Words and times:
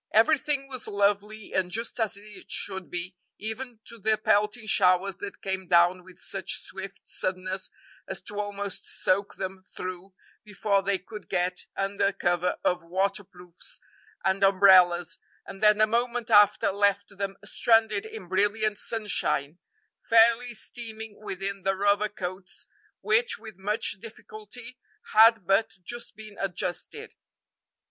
Everything 0.13 0.67
was 0.67 0.87
lovely 0.87 1.53
and 1.53 1.69
just 1.69 1.99
as 1.99 2.17
it 2.17 2.49
should 2.51 2.89
be, 2.89 3.15
even 3.37 3.81
to 3.85 3.99
the 3.99 4.17
pelting 4.17 4.65
showers 4.65 5.17
that 5.17 5.43
came 5.43 5.67
down 5.67 6.03
with 6.03 6.17
such 6.17 6.63
swift 6.63 7.01
suddenness 7.07 7.69
as 8.07 8.19
to 8.19 8.39
almost 8.39 8.83
soak 8.83 9.35
them 9.35 9.63
through 9.77 10.15
before 10.43 10.81
they 10.81 10.97
could 10.97 11.29
get 11.29 11.67
under 11.77 12.11
cover 12.11 12.57
of 12.63 12.83
waterproofs 12.83 13.79
and 14.25 14.43
umbrellas, 14.43 15.19
and 15.45 15.61
then 15.61 15.79
a 15.79 15.85
moment 15.85 16.31
after 16.31 16.71
left 16.71 17.15
them 17.19 17.37
stranded 17.45 18.03
in 18.03 18.27
brilliant 18.27 18.79
sunshine, 18.79 19.59
fairly 20.09 20.55
steaming 20.55 21.19
within 21.21 21.61
the 21.61 21.75
rubber 21.75 22.09
coats 22.09 22.65
which, 23.01 23.37
with 23.37 23.55
much 23.55 23.91
difficulty, 23.99 24.79
had 25.13 25.45
but 25.45 25.73
just 25.83 26.15
been 26.15 26.37
adjusted. 26.39 27.13